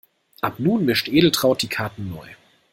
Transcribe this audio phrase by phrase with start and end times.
[0.41, 2.25] Aber nun mischt Edeltraud die Karten neu.